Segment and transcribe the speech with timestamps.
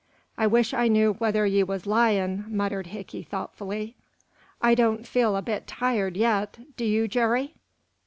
[0.35, 3.93] "I wish I knew whether ye was lyin'," muttered Hickey, thoughtfully.
[4.59, 6.57] "I don't feel a bit tired, yet.
[6.75, 7.53] Do you, Jerry?"